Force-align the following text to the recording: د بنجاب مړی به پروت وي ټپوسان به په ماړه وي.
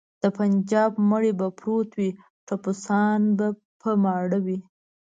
د 0.21 0.23
بنجاب 0.35 0.91
مړی 1.09 1.31
به 1.39 1.47
پروت 1.59 1.89
وي 1.99 2.09
ټپوسان 2.47 3.21
به 3.37 3.47
په 3.81 3.89
ماړه 4.03 4.39
وي. 4.45 4.59